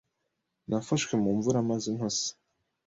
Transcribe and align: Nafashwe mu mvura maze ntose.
Nafashwe 0.69 1.13
mu 1.23 1.29
mvura 1.37 1.59
maze 1.69 1.87
ntose. 1.95 2.25